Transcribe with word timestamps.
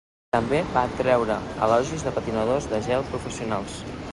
També 0.35 0.61
va 0.77 0.83
atreure 0.91 1.35
elogis 1.67 2.07
de 2.07 2.15
patinadors 2.17 2.69
de 2.73 2.81
gel 2.89 3.07
professionals. 3.13 3.79